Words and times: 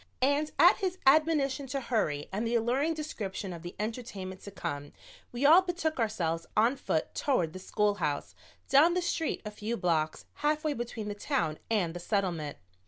And 0.23 0.49
at 0.57 0.77
his 0.77 0.97
admonition 1.05 1.67
to 1.67 1.79
hurry 1.79 2.27
and 2.33 2.47
the 2.47 2.55
alluring 2.55 2.95
description 2.95 3.53
of 3.53 3.61
the 3.61 3.75
entertainment 3.77 4.41
to 4.41 4.49
come, 4.49 4.93
we 5.31 5.45
all 5.45 5.61
betook 5.61 5.99
ourselves 5.99 6.47
on 6.57 6.75
foot 6.75 7.13
toward 7.13 7.53
the 7.53 7.59
schoolhouse 7.59 8.33
down 8.67 8.95
the 8.95 9.01
street 9.03 9.43
a 9.45 9.51
few 9.51 9.77
blocks, 9.77 10.25
halfway 10.37 10.73
between 10.73 11.07
the 11.07 11.13
Town 11.13 11.59
and 11.69 11.93
the 11.93 11.99
Settlement. 11.99 12.57